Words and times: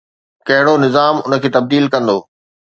ڪهڙو 0.47 0.73
نظام 0.85 1.15
ان 1.25 1.33
کي 1.43 1.49
تبديل 1.55 1.85
ڪندو؟ 1.93 2.17